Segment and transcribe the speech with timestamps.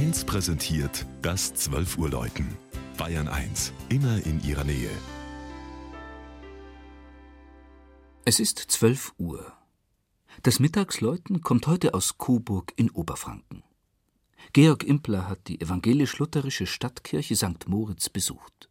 [0.00, 2.56] 1 präsentiert das 12 Uhr Läuten.
[2.96, 4.88] Bayern 1, immer in ihrer Nähe.
[8.24, 9.52] Es ist 12 Uhr.
[10.42, 13.62] Das Mittagsläuten kommt heute aus Coburg in Oberfranken.
[14.54, 17.68] Georg Impler hat die evangelisch-lutherische Stadtkirche St.
[17.68, 18.69] Moritz besucht.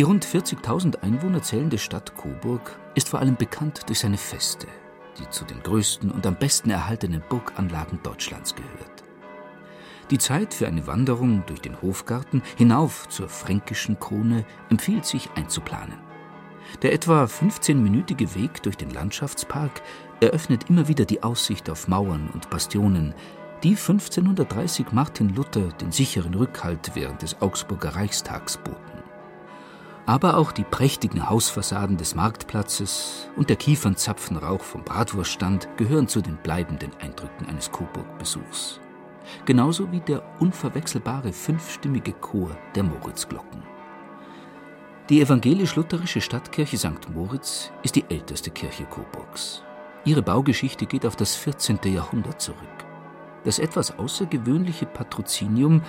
[0.00, 4.66] Die rund 40.000 Einwohner zählende Stadt Coburg ist vor allem bekannt durch seine Feste,
[5.18, 9.04] die zu den größten und am besten erhaltenen Burganlagen Deutschlands gehört.
[10.10, 15.98] Die Zeit für eine Wanderung durch den Hofgarten hinauf zur fränkischen Krone empfiehlt sich einzuplanen.
[16.80, 19.82] Der etwa 15-minütige Weg durch den Landschaftspark
[20.22, 23.14] eröffnet immer wieder die Aussicht auf Mauern und Bastionen,
[23.62, 28.89] die 1530 Martin Luther den sicheren Rückhalt während des Augsburger Reichstags boten.
[30.10, 36.36] Aber auch die prächtigen Hausfassaden des Marktplatzes und der Kiefernzapfenrauch vom Bratwurststand gehören zu den
[36.36, 38.80] bleibenden Eindrücken eines Coburg-Besuchs.
[39.44, 43.62] Genauso wie der unverwechselbare fünfstimmige Chor der Moritzglocken.
[45.10, 47.08] Die evangelisch-lutherische Stadtkirche St.
[47.14, 49.62] Moritz ist die älteste Kirche Coburgs.
[50.04, 51.78] Ihre Baugeschichte geht auf das 14.
[51.84, 52.58] Jahrhundert zurück.
[53.44, 55.82] Das etwas außergewöhnliche Patrozinium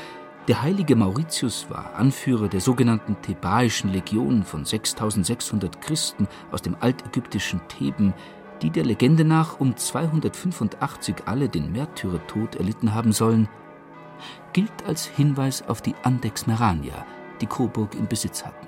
[0.47, 7.61] der heilige Mauritius war Anführer der sogenannten Thebaischen Legion von 6600 Christen aus dem altägyptischen
[7.67, 8.13] Theben,
[8.61, 13.49] die der Legende nach um 285 alle den Märtyrertod erlitten haben sollen,
[14.53, 17.05] gilt als Hinweis auf die Andex Merania,
[17.39, 18.67] die Coburg in Besitz hatten.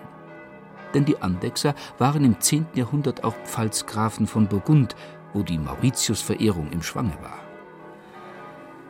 [0.94, 2.68] Denn die Andexer waren im 10.
[2.76, 4.96] Jahrhundert auch Pfalzgrafen von Burgund,
[5.34, 7.53] wo die Mauritius-Verehrung im Schwange war.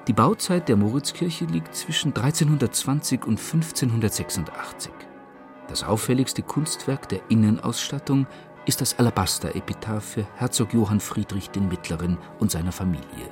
[0.08, 4.91] Die Bauzeit der Moritzkirche liegt zwischen 1320 und 1586.
[5.69, 8.28] Das auffälligste Kunstwerk der Innenausstattung
[8.66, 13.30] ist das Alabaster-Epitaph für Herzog Johann Friedrich den Mittleren und seiner Familie.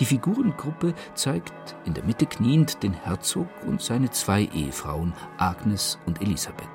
[0.00, 6.20] Die Figurengruppe zeigt in der Mitte kniend den Herzog und seine zwei Ehefrauen Agnes und
[6.20, 6.66] Elisabeth.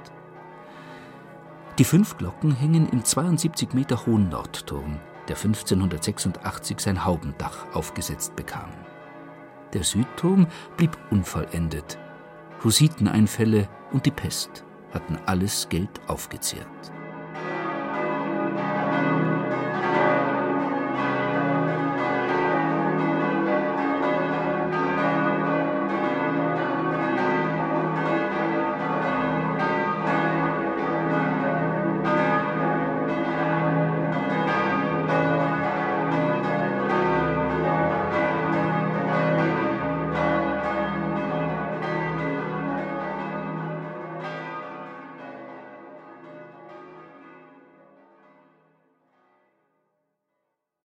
[1.78, 8.70] Die fünf Glocken hängen im 72 Meter hohen Nordturm, der 1586 sein Haubendach aufgesetzt bekam.
[9.74, 11.98] Der Südturm blieb unvollendet.
[12.64, 16.68] Hussiteneinfälle und die Pest hatten alles Geld aufgezehrt.